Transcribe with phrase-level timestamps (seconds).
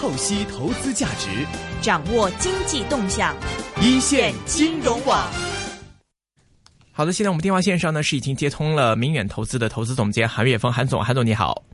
[0.00, 1.28] 透析投资价值，
[1.82, 3.34] 掌握经济动向，
[3.82, 5.28] 一线金融网。
[6.92, 11.64] 好的，现在我们电话线上呢是已经接通了明远投资的投资总监韩月峰，韩总，韩总你好。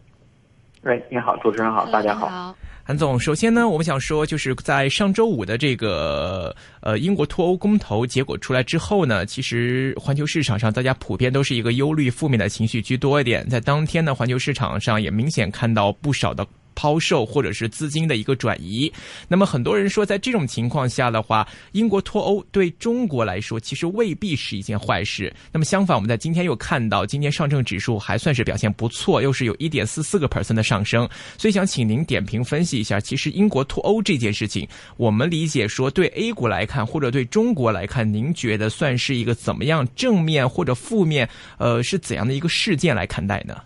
[0.85, 2.57] 喂，你好，主持人好，大家好。
[2.83, 16.47] 韩总，首先呢，我们想说，就是在上周五的这个呃英国脱欧公投结果出来之后呢，其实环球市场上大家普遍都是一个忧虑、负面的情绪居多一点，在当天呢，环球市场上也明显看到不少的。
[16.75, 18.93] 抛售或者是资金的一个转移，
[19.29, 25.33] 那么很多人说，在这种情况下的话，英国脱欧对中国来说其实未必是一件坏事。
[25.53, 31.09] 那么相反，我们在今天又看到，今天上证指数还算是表现不错，又是有一点四四个 percent 的上升。
[31.39, 34.67] 所以想请您点评分析一下，其实英国脱欧这件事情，
[34.97, 41.29] 我们理解说对 A 股来看，或者对中国来看，您觉得算是一个怎么样正面或者负面？
[41.59, 43.57] 呃，是怎样的一个事件来看待呢？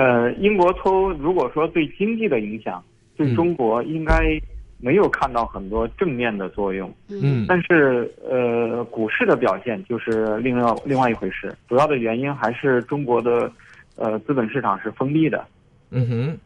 [0.00, 2.82] 呃，英国脱欧如果说对经济的影响，
[3.18, 4.40] 对中国应该
[4.78, 6.90] 没有看到很多正面的作用。
[7.10, 11.54] 嗯，但是呃，股市的表现就是另外另外一回事。
[11.68, 13.52] 主要的原因还是中国的
[13.96, 15.44] 呃资本市场是封闭的。
[15.90, 16.38] 嗯哼。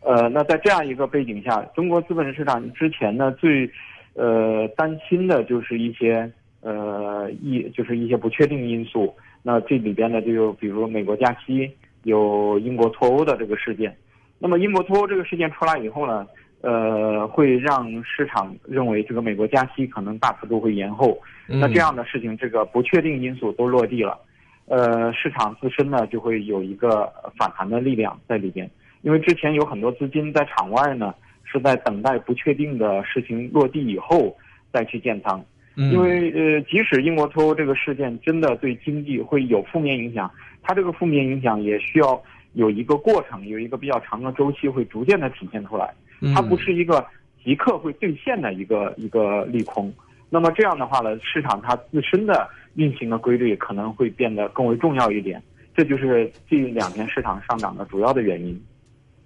[0.00, 3.70] 呃，那在这样一个背景下，中国资本市场之前呢最
[4.14, 6.28] 呃担心的就是一些
[6.60, 9.14] 呃一就是一些不确定因素。
[9.44, 11.70] 那这里边呢就有比如美国加息。
[12.04, 13.96] 有英国脱欧的这个事件，
[14.38, 16.26] 那么英国脱欧这个事件出来以后呢，
[16.62, 21.18] 呃，会让市场认为这个美国加息可能大幅度会延后。
[21.46, 24.18] 那这样的事情，这个不确定因素都落地了，
[24.66, 28.70] 呃，市场自身呢就会有一个反弹的力量在里边。
[29.02, 31.14] 因为之前有很多资金在场外呢，
[31.44, 34.36] 是在等待不确定的事情落地以后
[34.72, 35.44] 再去建仓。
[35.76, 40.30] 因为呃，即使英国脱欧这个事件真的对经济会有负面影响。
[40.70, 45.92] 它这个负面影响也需要有一个过程，有一个比较长的周期，会逐渐的体现出来。
[46.32, 47.04] 它不是一个
[47.42, 49.92] 即刻会兑现的一个一个利空。
[50.28, 55.42] 那么这样的话呢，市场它自身的运行的规律可能会变得更为重要一点。
[55.74, 58.62] 这就是这两天市场上涨的主要的原因。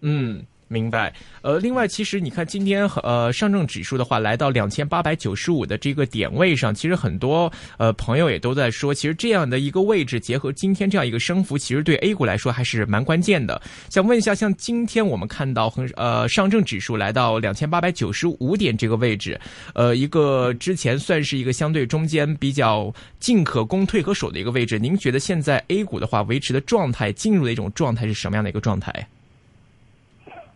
[0.00, 0.43] 嗯。
[0.69, 13.60] 明白，呃，另外，其实你看今天呃上证指数的话，来到两千八百九十五的这个点位上，其实很多呃朋友也都在说，其实这样的一个位置，结合今天这样一个升幅，其实对 A 股来说还是蛮关键的。
[13.91, 19.38] 想问一下，像今天我们看到很呃上证指数来到两千八百九十五点这个位置，
[19.75, 29.06] 呃，一个之前算是一个相对中间比较进可攻退可守的一个位置，您觉得现在 A 股的话维持的状态，进入的一种状态是什么样的一个状态？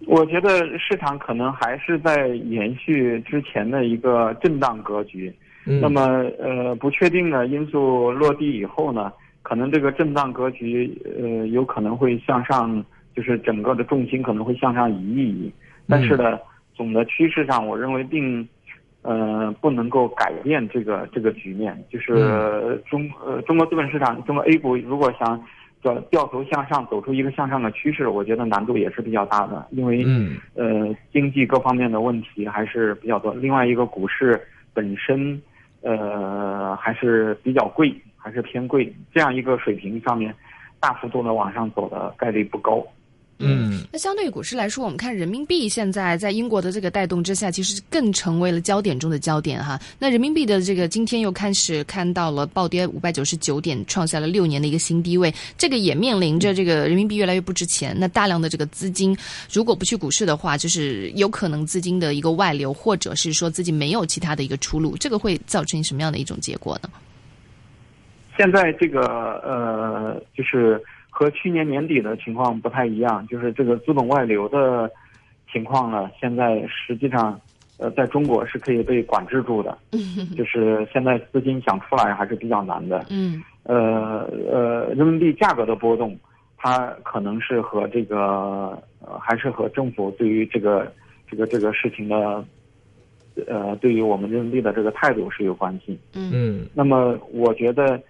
[0.08, 5.30] 我觉得市场可能还是在延续之前的一个震荡格局。
[5.64, 6.00] 那么，
[6.38, 12.82] 呃，不确定的因素落地以后呢，可能这个震荡格局，呃，有可能会向上，
[13.14, 15.52] 就是整个的重心可能会向上移一移。
[15.86, 16.38] 但是呢，
[16.74, 18.48] 总的趋势上，我认为并，
[19.02, 21.76] 呃，不能够改变这个这个局面。
[21.90, 25.38] 就是中呃中国资本市场，中国 A 股如果想。
[25.82, 30.04] 掉掉头向上，走出一个向上的趋势，我觉得难度也是比较大的，因为
[30.54, 33.32] 呃经济各方面的问题还是比较多。
[33.34, 34.40] 另外一个股市
[34.74, 35.40] 本身
[35.82, 40.34] 呃还是比较贵，还是偏贵，这样一个水平上面，
[40.80, 42.84] 大幅度的往上走的概率不高。
[43.40, 49.78] 嗯，那相对于股市来说，我们看人民币现在在英国的这个带动之下，其实更成为了焦点中的焦点哈。
[49.96, 55.32] 那人民币的这个今天又开始看到了暴跌五百九十九点，创下了六年的一个新低位。
[55.56, 59.16] 这个也面临着这个人民币越来越不值钱，那大量的这个资金
[59.52, 66.90] 如果不去股市的话，就是有可能资金的一个外流，或者是说自己没有其他的一个出路，这个会造成什么样的一种结果呢？
[68.36, 69.00] 现在这个
[69.44, 70.82] 呃，就是。
[71.18, 74.88] 和去年年底的情况不太一样，就是这个资本外流的
[75.52, 77.40] 情况呢，现在实际上，
[77.78, 79.76] 呃，在中国是可以被管制住的，
[80.36, 83.04] 就是现在资金想出来还是比较难的。
[83.10, 86.16] 嗯，呃呃，人民币价格的波动，
[86.56, 90.86] 它可能是和这个呃，还是和政府对于这个
[91.28, 92.44] 这个这个事情的，
[93.48, 95.98] 呃，对于我们人民币的这个态度是有关系。
[96.14, 98.00] 嗯，那么我觉得，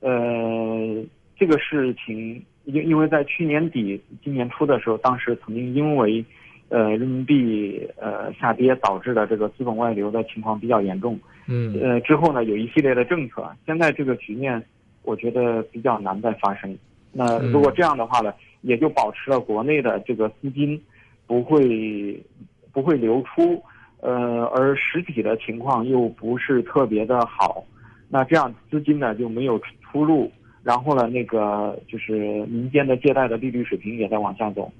[0.00, 1.02] 呃，
[1.38, 2.44] 这个事情。
[2.68, 6.22] 因因为在去年底、今年初的时候，当时曾经因为，
[6.68, 11.18] 呃，人民币呃下跌导致的这个资本外流的情况比较严重。
[11.46, 11.74] 嗯。
[11.80, 14.62] 呃，之后呢，有一系列的政策，现在这个局面，
[15.02, 16.76] 我觉得比较难再发生。
[17.10, 20.78] 那如果这样的话呢，也就保持了国内的这个资金
[21.26, 22.22] 不会
[22.70, 23.62] 不会流出，
[24.02, 27.64] 呃，而实体的情况又不是特别的好，
[28.10, 30.30] 那这样资金呢就没有出路。
[30.68, 34.70] 然后呢，那个就是民间的借贷的利率水平也在往下走，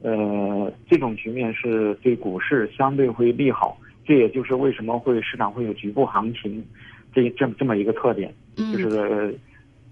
[0.00, 6.64] 呃，这种局面是对股市相对会利好，这也就是为什么会市场会有局部行情，
[7.12, 9.36] 这这这么一个特点，就是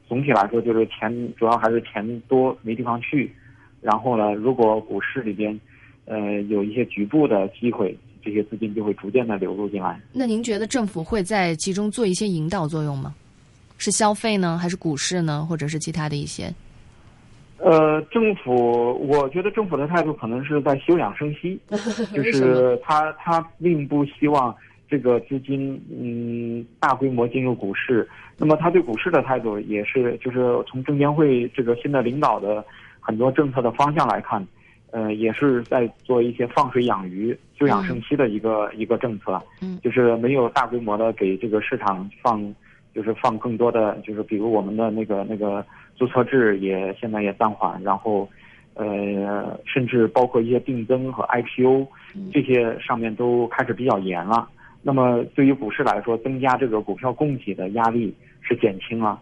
[0.06, 3.28] 总体来说就是钱主要还是钱多没地方去，
[3.80, 5.58] 然后呢，如果股市里边
[6.04, 10.00] 呃有一些局部的机会，这些资金就会逐渐的流入进来。
[10.12, 13.12] 那您觉得政府会在其中做一些引导作用吗？
[13.80, 16.52] 是消费呢，还是股市呢，或者是其他的一些？
[17.56, 21.58] 呃，政府，我觉得政府的态度可能是在休养生息，
[22.14, 24.54] 就是他他并不希望
[24.88, 28.08] 这个资金嗯大规模进入股市。
[28.36, 32.64] 那么他对股市的态度也是，就是从证监会这个新的领导的
[32.98, 34.46] 很多政策的方向来看，
[34.90, 39.38] 呃，也是在做一些放水养鱼、休养生息的一个一个政策。
[39.60, 42.42] 嗯，就是没有大规模的给这个市场放，
[42.94, 45.64] 就是放更多的，就是比如我们的那个那个。
[45.98, 48.26] 注册制也现在也暂缓，然后，
[48.72, 51.86] 呃，甚至包括一些定增和 IPO
[52.32, 54.48] 这些上面都开始比较严了。
[54.80, 59.20] 那么对于股市来说，增加这个股票供给的压力是减轻了，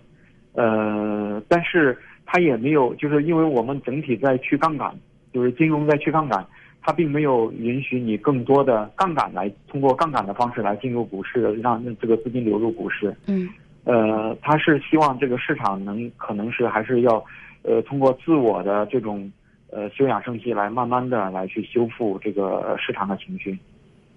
[0.53, 4.95] 呃，但是它也没有，就是因为我们整体在去杠杆，
[5.33, 6.47] 就是金融在去杠杆，
[6.89, 13.15] 它并没有允许你更多的杠杆来通过杠杆的方式来进入股市，让这个资金流入股市。
[13.27, 13.47] 嗯。
[13.85, 17.23] 呃，他是希望这个市场能可能是还是要，
[17.61, 19.31] 呃，通过自我的这种
[19.71, 23.59] 呃休养生息来慢慢的来去修复这个市场的情绪，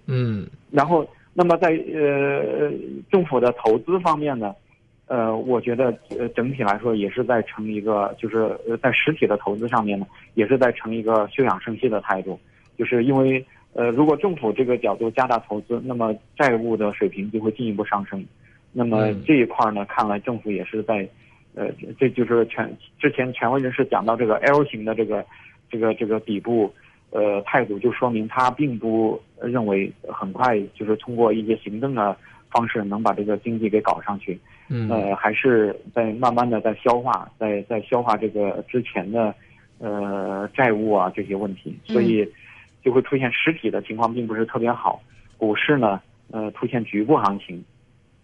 [0.06, 2.72] 嗯，然后那么在呃
[3.10, 4.54] 政府的投资方面呢，
[5.08, 12.38] 呃，我觉得呃整体来说也是在成一个就是在实体的投资上面呢，也是在成一个休养生息的态度，
[12.78, 18.24] 就是因为呃如果政府这个角度加大投资，那么债务的水平就会进一步上升。
[18.72, 21.06] 那么这一块呢，看来政府也是在，
[21.54, 25.22] 呃，这就是权之前权威人士讲到这个 L 型的这个，
[25.70, 26.72] 这个这个底部，
[27.10, 32.16] 呃，态度就说明他并不认为很快就是通过一些行政的
[32.50, 34.40] 方式能把这个经济给搞上去，
[34.70, 39.34] 嗯，呃，还是在慢慢的在消化，在在消化这个之前的，
[39.80, 42.26] 呃，债务啊这些问题，所以
[42.84, 45.00] 就会出现实体的情况并不是特别好，
[45.36, 46.00] 股市呢，
[46.30, 47.62] 呃，出现局部行情。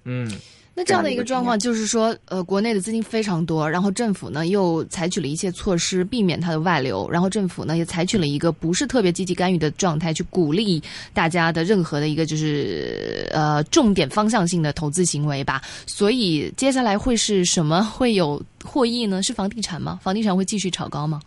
[0.05, 0.27] 嗯，
[0.75, 10.83] 那这样的一个状况就是说，呃，国内的资金非常多，然后政府呢又采取了一些措施避免它的外流，然后政府呢也采取了一个不是特别积极干预的状态去鼓励
[11.13, 15.61] 大家的任何的一个就是呃重点方向性的投资行为吧。
[15.85, 19.23] 所以接下来会是什么会有获益呢？
[19.23, 19.99] 是房地产吗？
[20.03, 21.21] 房地产会继续炒高吗？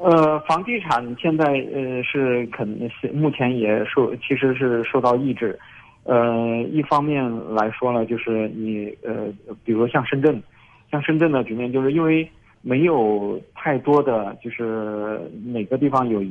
[0.00, 5.58] 呃，房地产现在呃是肯是目前也受其实是受到抑制。
[6.04, 7.22] 呃，一方面
[7.54, 9.26] 来说呢，就是你呃，
[9.64, 10.40] 比如像深圳，
[10.90, 12.26] 像深圳的局面，就是因为
[12.62, 16.22] 没有太多的就是哪个地方有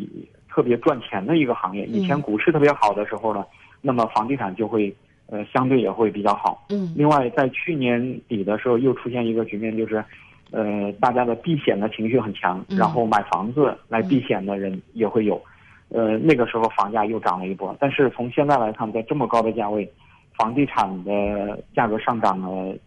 [0.50, 1.86] 特别赚钱的一个行业。
[1.86, 3.46] 以前股市特别好的时候呢，
[3.82, 4.92] 那么房地产就会
[5.28, 6.66] 呃相对也会比较好。
[6.70, 6.92] 嗯。
[6.96, 10.04] 另外，在去年底的时候，又出现一个局面，就是
[10.52, 15.42] 呃大家的避险的情绪很强，然后买房子来避险的人也会有。
[15.90, 19.90] 呃，那个时候房价又涨了一波，但是从现在来看，在这么高的价位，
[20.36, 22.78] 房地产的价格上涨的，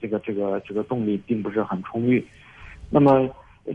[0.00, 2.26] 这个这个这个动力并不是很充裕。
[2.88, 3.28] 那么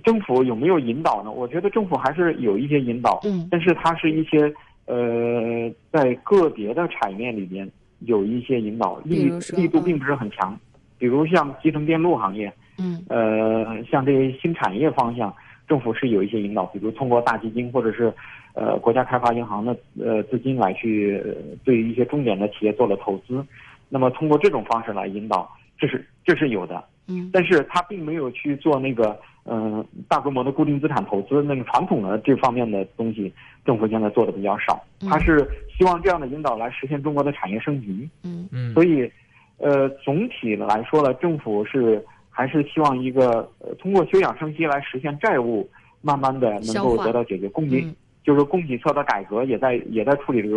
[0.03, 1.29] 政府有没有引导呢？
[1.29, 4.51] 我觉得政府还是有一些引导，嗯，但是它是一些
[4.87, 10.59] 呃，在个别的产业里边有一些引导力力度并不是很强，
[10.97, 15.33] 比如像集成电路行业，嗯，呃，像这些新产业方向，
[15.67, 18.13] 政府是有一些引导，比如通过大基金或者是。
[18.55, 21.19] 呃，国家开发银行的呃资金来去
[21.63, 23.43] 对于一些重点的企业做了投资，
[23.89, 33.33] 那么通过这种方式来引导，这是这是有的，嗯，但是他并没有去做那个嗯大规模的固定资产投资那个传统的这方面的东西，
[33.65, 35.39] 政府现在做的比较少，他是
[35.75, 38.47] 希望这样的引导来实现中国的产业升级，嗯。
[38.51, 39.11] 嗯，所以
[39.57, 45.69] 呃总体来说呢，政府是还是希望一个呃通过休养生息来实现债务
[46.01, 47.85] 慢慢的能够得到解决，供给。
[48.25, 50.55] 就是供给侧的改革也在也在处理这个，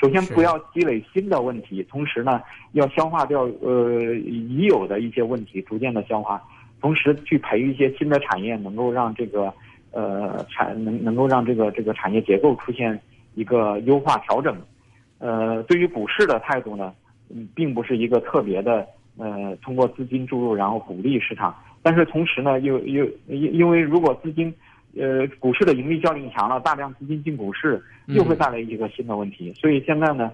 [0.00, 2.40] 首先不要积累新的问题，同时呢
[2.74, 6.40] 要消化掉呃已有的一些问题，逐渐的消化，
[6.80, 9.52] 同时去培育一些新的产业，能够让这个
[9.90, 12.96] 呃产能能够让这个这个产业结构出现
[13.34, 14.56] 一个优化调整。
[15.18, 16.94] 呃，对于股市的态度呢，
[17.30, 18.86] 嗯，并不是一个特别的
[19.18, 24.54] 呃通过资金注入然后鼓励市场，但是同时呢又又因因为如果资金。
[24.96, 29.52] 呃，股市的盈利效应强了，大量资金进股市，又会带来一个新的问题。
[29.52, 30.32] 所以现在呢，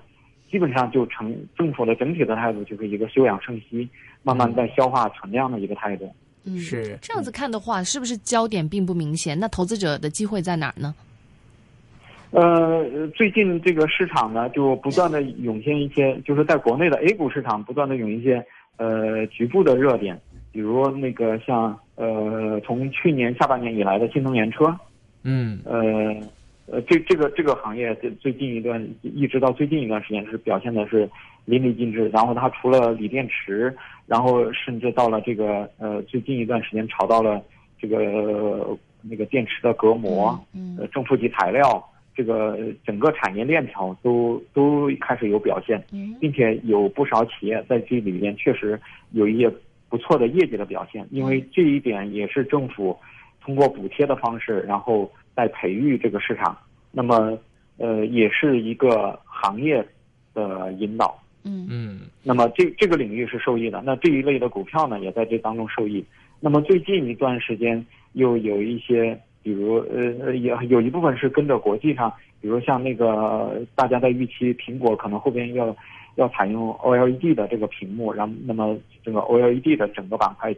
[0.49, 3.87] 基本上就成政府的整体的态度就是一个休养生息，
[4.23, 6.15] 慢慢在消化存量的一个态度。
[6.45, 9.39] 嗯，是这样子看的话，是不是焦点并不明显？
[9.39, 10.95] 那投资者的机会在哪儿呢？
[12.31, 18.45] 呃，最近这个市场呢，就不断的涌现一些，就是在国内的 A 股市场不断的涌一些
[18.77, 20.21] 呃局部的热点，
[20.53, 24.75] 比如那个像呃从去年下半年以来的新能源车，
[25.23, 25.81] 嗯呃
[26.67, 31.09] 呃这这个这个行业最最近一段一直到最近一段时间是表现的是
[31.45, 33.75] 淋漓尽致，然后它除了锂电池，
[34.07, 37.43] 然后甚至到了这个呃最近一段时间炒到了
[37.79, 41.87] 这个、呃那个电池的隔膜，嗯呃正负极材料。
[42.15, 46.15] 这个整个产业链条都都开始有表现，嗯。
[46.21, 48.81] 并且有不少企业在这里面确实
[49.13, 49.51] 有一些
[49.89, 52.97] 不错的业绩的表现，因为这一点也是政府
[53.41, 56.57] 通过补贴的方式，然后在培育这个市场，
[56.91, 57.39] 那么
[57.79, 59.85] 呃也是一个行业
[60.33, 61.67] 的引导，嗯。
[61.71, 62.01] 嗯。
[62.23, 66.05] 那么这这个领域是受益的，那这一类的股票呢也在这当中受益。
[66.41, 75.77] 那么最近一段时间又有一些，比如呃也有有一部分是跟着国际上，比如像那个大家在预期苹果可能后边要
[76.17, 80.53] 要采用 OLED 的这个屏幕，然后那么这个 OLED 的整个板块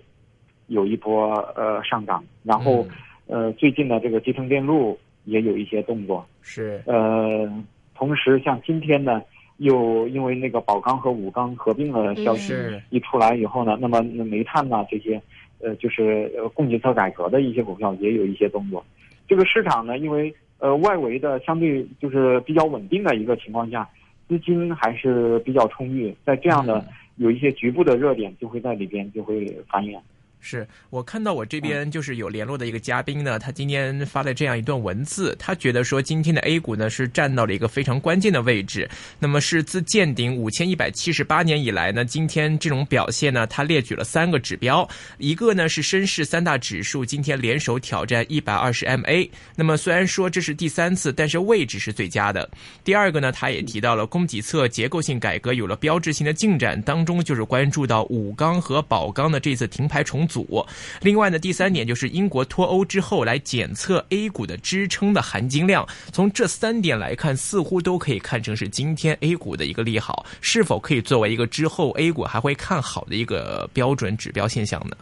[0.68, 2.86] 有一波呃上涨，然后
[3.26, 6.80] 呃最近的这个集成电路也有一些动作，是。
[6.86, 7.50] 呃，
[7.94, 9.22] 同时像今天呢，
[9.56, 12.54] 又因为那个宝钢和武钢合并的消息
[12.90, 15.20] 一出来以后呢，那么那煤炭呐、这些，
[15.60, 18.84] 呃，就是呃供给侧改革的一些股票也有一些动作。
[19.28, 23.88] 这个市场呢，因为呃外围的相对就是比较稳定的一个情况下，
[24.28, 26.84] 资金还是比较充裕，在这样的
[27.16, 29.98] 有一些局部的热点就会在里边就会繁衍。
[30.40, 38.88] 是我看到我这边就是有联络的一个嘉宾呢，他今天发了这样一段文字，他觉得说今天的 A 股呢是站到了一个非常关键的位置，
[39.18, 44.88] 那么是自见顶五千一百七十八年以来呢，今天这种表现呢，他列举了三个指标，
[45.18, 52.48] 一个呢是深市三大指数今天联手挑战一百二十 MA，那么虽然说这是第三次，但是位置是最佳的。
[52.84, 60.64] 第二个呢，他也提到了供给侧结构性改革有了标志性的进展，当中就是关注到武钢和宝钢的这次停牌重组。
[61.02, 65.86] 另外呢，第三点就是英国脱欧之后来检测 A 股的支撑的含金量。
[66.12, 74.96] 从这三点来看，似乎都可以看成是今天 A 股的一个利好，是否可以作为一个之后 A 股还会看好的一个标准指标现象呢？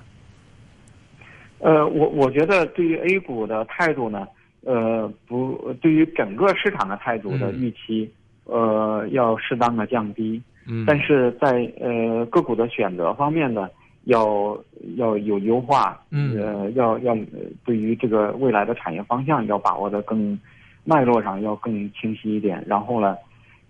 [1.60, 4.26] 呃，我我觉得对于 A 股的态度呢，
[4.64, 8.10] 呃，不，对于整个市场的态度的嗯预期，
[8.44, 10.42] 呃，要适当的降低。
[10.66, 13.68] 嗯但是在呃个股的选择方面呢，
[14.04, 14.56] 要
[14.96, 20.38] 要有优化，嗯呃，要要呃对于这个未来的产业方向要把握的更
[20.84, 23.16] 脉络上要更清晰一点，然后呢，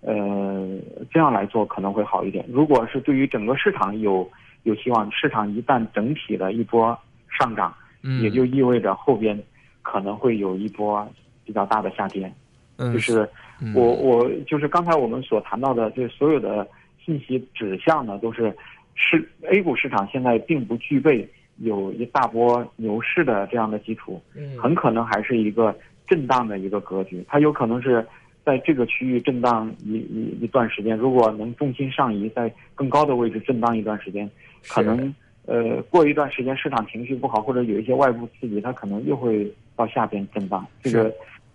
[0.01, 0.77] 呃，
[1.11, 2.45] 这样来做可能会好一点。
[2.49, 4.29] 如果是对于整个市场有
[4.63, 6.97] 有希望，市场一旦整体的一波
[7.29, 7.73] 上涨，
[8.03, 9.41] 嗯也就意味着后边
[9.81, 11.07] 可能会有一波
[11.45, 12.31] 比较大的下跌。
[12.77, 13.29] 嗯就是
[13.61, 16.67] 嗯我我就是刚才我们所谈到的，这所有的
[17.01, 18.53] 信息指向呢，都是
[18.95, 25.75] 市 A 股市场现在并不具备有一大波牛市的这样的基础，嗯很可能还是一个
[26.07, 28.05] 震荡的一个格局，它有可能是
[28.43, 34.29] 在这个区域震荡一一一段时间，如果能重心上移，在更高的位置震荡一段时间，
[34.67, 35.13] 可能
[35.45, 40.65] 呃过一段时间市场情绪不好，或者有一些外部刺激，它可能又会到下边震荡。
[40.81, 41.13] 这个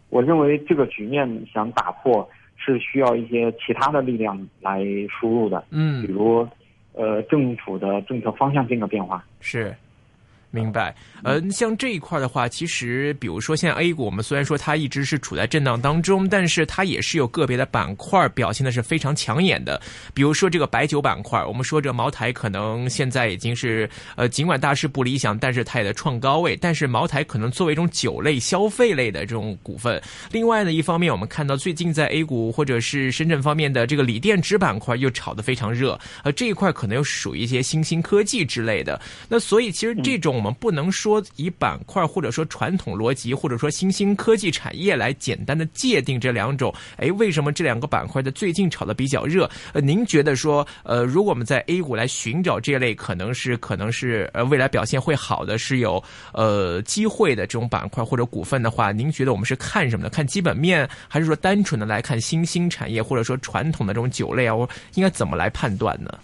[0.09, 6.47] 我认为这个局面想打破是需要一些其他的力量来输入的，嗯比如
[6.93, 9.25] 呃政府的政策方向性的变化。
[9.41, 9.75] 是。
[10.53, 10.93] 明白，
[11.23, 19.81] 呃，像这一块的话，其实比如说现在 A 股，我们虽然说它一直是处在震荡当中，但是它也是有个别的板块表现的是非常抢眼的。
[20.13, 26.57] 比如说这个白酒板块，我们说这茅台可能现在已经是呃，尽管大势不理想，但是它也在创高位。
[26.57, 30.03] 但是茅台可能作为一种酒类、消费类的这种股份。
[30.33, 39.01] 另外呢，一方面我们看到最近在 A 股或者是深圳方面的这个锂电池板块又炒得非常热，呃，这一块可能又属于一些新兴科技之类的。
[39.29, 46.75] 那所以其实这种我们不能说以板块或者说传统逻辑或者说新兴科技产业来简单的界定这两种。
[46.97, 49.49] 哎，为什么这两个板块的最近炒的比较热？
[49.75, 60.09] 呃，您觉得说，呃，如果我们在 A 股来寻找这类可能是可能是呃未来表现会好的，是有呃机会的这种板块或者股份的话，您觉得我们是看什么呢？
[60.09, 64.55] 看基本面，还是说单纯的来看新兴产业或者说传统的这种酒类啊？
[64.55, 66.19] 我应该怎么来判断呢？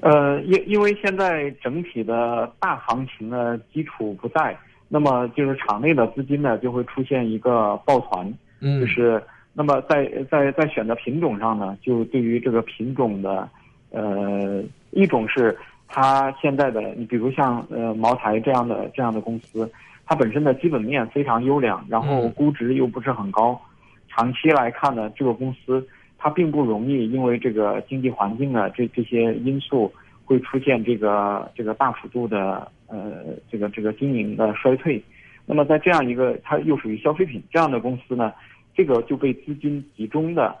[0.00, 4.56] 呃，因因为现在整体的大行情的基础不在，
[4.88, 9.22] 那么就是场内的资金呢就会出现一个抱团，嗯，就是
[9.52, 13.48] 那么在在在选择品种上呢，就对于这个品种的，
[13.90, 15.56] 呃，一种是
[15.88, 19.70] 它现在的，你比如像呃茅台这样的这样的公司，
[20.06, 22.32] 它本身的基本面非常优良，然后嗯。
[22.32, 23.60] 估值又不是很高，
[24.08, 25.86] 长期来看呢，这个公司
[26.22, 29.92] 它并不容易因为这个经济环境啊这这些因素
[30.24, 35.02] 会出现这个这个大幅度的呃这个这个经营的衰退。
[35.44, 38.32] 那么在这样一个它又属于消费品这样的公司呢，
[38.72, 40.54] 这个就被资金集中的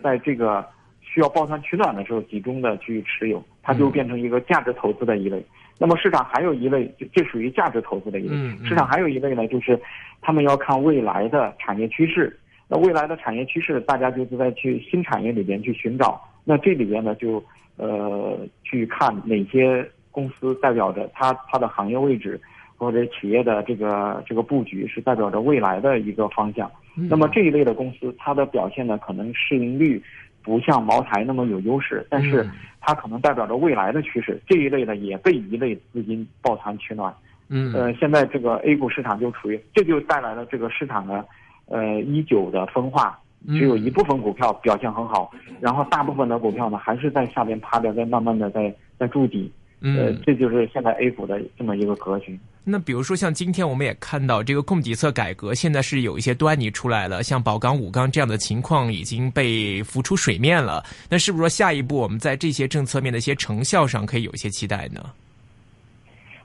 [0.00, 0.64] 在这个
[1.00, 5.44] 需要抱团取暖的时候集中的去持有，它就变成一个价值投资的一类。
[5.76, 8.36] 那么市场还有一类，这属于价值投资的一类。
[8.64, 9.76] 市场还有一类呢，就是
[10.20, 12.38] 他们要看未来的产业趋势。
[12.70, 16.18] 那未来的产业趋势，大家就是在去新产业里边去寻找。
[16.44, 17.44] 那这里边呢，就
[17.76, 22.40] 呃去看哪些公司代表着它它的行业位置。
[22.80, 30.02] 或者企业的这个这个布局是代表着未来的一个方向，那么这一类的公司，它的表现呢，可能市盈率
[30.42, 32.48] 不像茅台那么有优势，但是
[32.80, 34.40] 它可能代表着未来的趋势。
[34.46, 37.14] 这一类呢，也被一类资金抱团取暖。
[37.50, 41.22] 嗯，呃，现在这个 A 股市场就处于，这就带来了这个市场的
[41.70, 49.50] 呃依旧的分化，只有一部分股票表现很好，然后大部分的股票呢还是在下边趴着，在慢慢的在在筑底。
[49.82, 52.38] 呃，这就是现在 A 股的这么一个格局。
[52.64, 60.84] 那比如说像今天我们也看到这个供给侧改革，现在是有一些端倪出来了，像宝钢、武钢这样的情况已经被浮出水面了。
[61.08, 65.00] 那是不是说下一步我们在这些政策面的一些成效上可以有一些期待呢？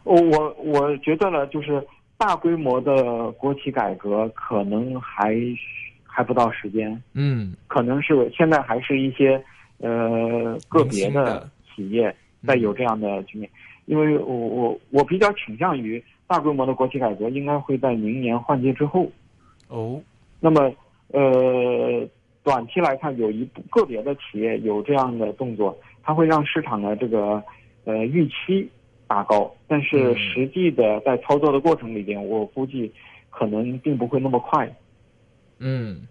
[0.05, 1.85] 我我我觉得呢，就是
[2.17, 5.35] 大规模的国企改革可能还
[6.03, 7.01] 还不到时间。
[7.13, 9.43] 嗯，可能是现在还是一些
[9.79, 12.15] 呃个别的企业。
[12.45, 13.49] 在有这样的局面，
[13.87, 19.09] 因为我我我比较倾向于大规模的国企改革应该会在明年换届之后。
[19.67, 19.99] 哦，
[20.39, 20.71] 那么
[21.07, 22.07] 呃，
[22.43, 27.43] 短期来看，有一个别的企业有这样的动作，它会让市场的这个
[27.85, 28.69] 呃预期
[29.07, 32.91] 打高，但是实际的在操作的过程里边，我估计
[33.29, 34.75] 可能并不会那么快。
[35.59, 36.07] 嗯。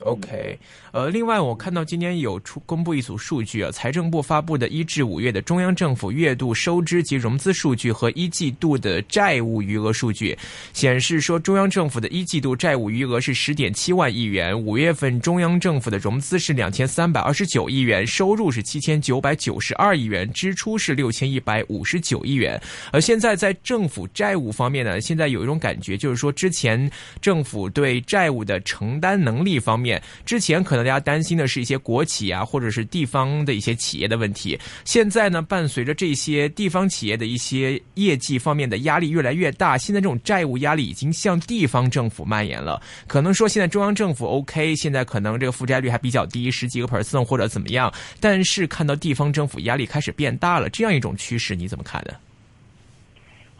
[0.00, 0.58] OK，
[0.92, 10.36] 呃，另外我看到今天有出公布一组数据啊，财政部发布的一至五月的中央政府月度收支及融资数据和一季度的债务余额数据，
[10.74, 22.60] 显示说中央政府的一季度债务余额是十点七万亿元，五月份中央政府的融资是两千三百二十九亿元，收入是七千九百九十二亿元，支出是六千一百五十九亿元。
[22.92, 26.88] 而现在在政府债务方面呢，现在有一种感觉，就是说之前
[27.22, 29.85] 政府对债务的承担能力方面。
[30.24, 34.58] 之前可能大家担心的是一些国企啊，或者是地方的一些企业的问题。
[34.84, 42.80] 现在呢，伴随着这些地方企业的一些业绩方面的压力越来越大，现在这种债务压力已经向地方政府蔓延了。
[43.06, 47.92] 可能说现在中央政府 OK，现在可能这个负债率还比较低，十几个 percent 或者怎么样。
[48.20, 52.14] 但是看到地方政府压力开始变大了，这样一种趋势你怎么看呢？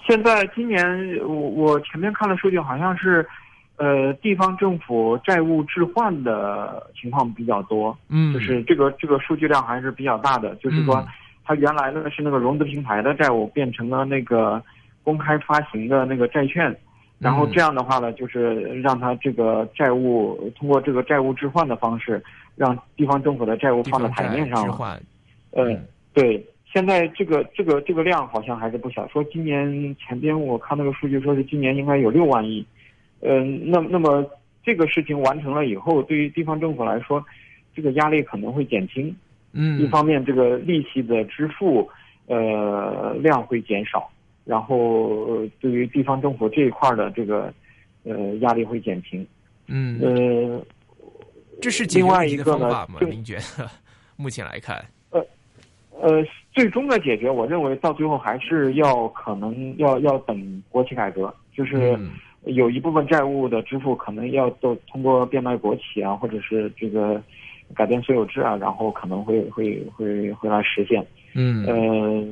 [0.07, 0.85] 现在今年
[1.21, 3.27] 我我前面看了数据，好像是。
[3.77, 10.55] 呃，地方政府债务置换的情况比较多，嗯，就是这个这个数据量还是比较大的。
[10.57, 11.07] 就是说，
[11.45, 14.62] 它原来呢是那个融资平台的债务变成了那个
[15.03, 16.75] 公开发行的那个债券，
[17.19, 22.23] 然后这样的话呢，就是让它这个债务通过这个债务置换的方式，
[22.55, 25.01] 让地方政府的债务放在台面上了。
[25.51, 25.79] 呃，
[26.15, 29.07] 对，现在这个这个这个量好像还是不小。
[29.09, 32.67] 说今年前边我看那个数据，说是今年应该有六万亿。
[33.29, 34.25] 嗯，那那么
[34.62, 37.25] 这个事情完成了以后，对于地方政府来说，
[37.75, 39.15] 这个压力可能会减轻。
[39.53, 41.89] 嗯，一方面这个利息的支付，
[42.27, 44.09] 呃，量会减少，
[44.45, 47.53] 然后对于地方政府这一块的这个，
[48.05, 49.27] 呃，压力会减轻。
[49.67, 50.65] 嗯，呃，
[51.61, 52.87] 这是另外一个呢？
[53.01, 53.69] 您觉得？
[54.17, 55.21] 目前来看，呃，
[56.01, 61.99] 呃，最终的解决，我认为到最后还是要可能要要等国企改革，就是。
[62.47, 67.21] 有一部分债务的支付可能要都通过变卖国企啊，或者是这个
[67.75, 71.05] 改变所有制啊，然后可能会会会会来实现。
[71.35, 72.25] 嗯，呃，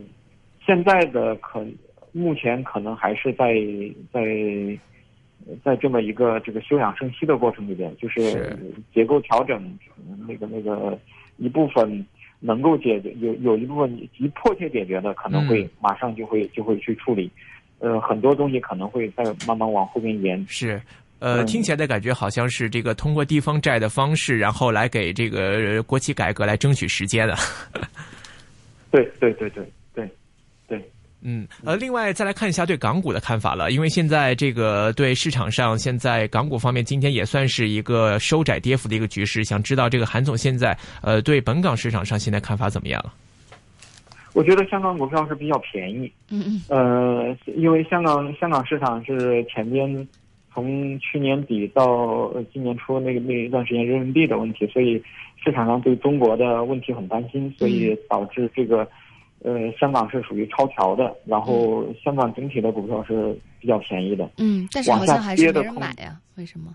[0.64, 1.66] 现在的可
[2.12, 3.54] 目前可能还是在
[4.12, 4.78] 在
[5.64, 8.56] 在这么一个这个休养生息的过程里边，就是
[8.94, 9.78] 结构调整
[10.28, 10.96] 那个那个
[11.38, 12.06] 一部分
[12.38, 17.28] 能够解决有有一部分急迫切解决的，可能会马上就会就会去处理。
[17.84, 20.42] 呃，很多东西可能会再慢慢往后面延。
[20.48, 20.80] 是，
[21.18, 27.36] 呃，听起来的感觉好像是这个通过地方债的方式，然后来给这个国企改革来争取时间 的。
[28.90, 30.08] 对对对对对
[30.66, 43.04] 对，嗯，呃，另外再来看一下对港股的看法了，因为现在这个对市场上现在港股方面今天也算是一个收窄跌幅的一个局势，想知道这个韩总现在呃对本港市场上现在看法怎么样？
[44.34, 50.06] 我觉得香港股票是比较便宜，嗯嗯，呃，因为香港香港市场是前边
[50.52, 55.02] 从去年底到今年初那个那一段时间人民币的问题，所以
[55.42, 58.86] 市场上对中国的问题很担心，所以导致这个
[59.42, 64.28] 呃香港是属于超调的，然后香港整体的股票是比较便宜的。
[64.38, 66.20] 嗯，但是好像还是没人买呀？
[66.36, 66.74] 为什么？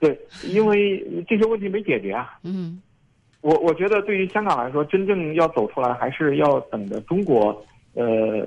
[0.00, 0.18] 对，
[0.48, 2.36] 因为这些问题没解决啊。
[2.42, 2.82] 嗯，
[3.42, 7.62] 我我觉得对于香港来说，真正要走出来，还是要等着中国
[7.94, 8.46] 呃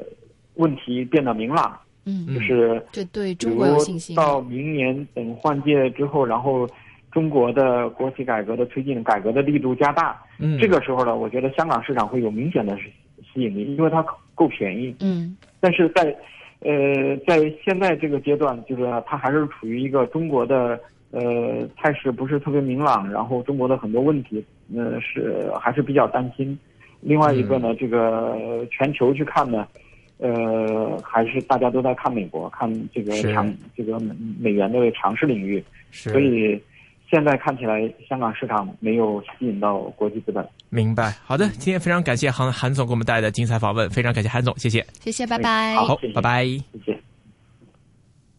[0.56, 1.78] 问题变得明朗。
[2.06, 4.16] 嗯，就是对对中国有信心。
[4.16, 6.68] 到明年等换届之后，然后
[7.12, 10.22] 中国的国企改革的推进，改革的力度加大。
[10.40, 14.06] 嗯，这个时候呢，我觉得香港市场会有明显的吸引力，因为它
[14.36, 14.96] 够便宜。
[15.02, 16.16] 嗯，但是在
[16.60, 20.80] 呃在现在这个阶段，就是它还是处于一个中国的
[21.10, 26.58] 呃态势不是特别明朗，然后中国的很多问题，呃是还是比较担心。
[27.02, 29.68] 另外一个呢，这个全球去看呢。
[30.18, 34.00] 呃，还是大家都在看美国，看这个强这个
[34.40, 36.58] 美元的强势领域，所以
[37.12, 40.48] 现在看起来香港市场没有吸引到国际资本。
[40.70, 46.98] 明白，好的，今天非常感谢韩韩总给我们带来的精彩访问，非常感谢韩总，谢谢，谢谢，拜拜，好，拜拜，谢谢。